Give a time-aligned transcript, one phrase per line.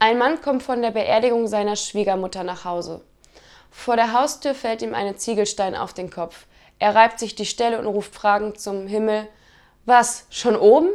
[0.00, 3.00] Ein Mann kommt von der Beerdigung seiner Schwiegermutter nach Hause.
[3.70, 6.46] Vor der Haustür fällt ihm ein Ziegelstein auf den Kopf.
[6.78, 9.26] Er reibt sich die Stelle und ruft fragend zum Himmel:
[9.86, 10.88] Was, schon oben?